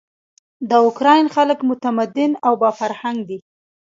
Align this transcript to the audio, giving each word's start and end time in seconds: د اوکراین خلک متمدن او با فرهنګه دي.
د 0.69 0.71
اوکراین 0.85 1.27
خلک 1.35 1.59
متمدن 1.69 2.31
او 2.47 2.53
با 2.61 2.69
فرهنګه 2.79 3.23
دي. 3.29 3.39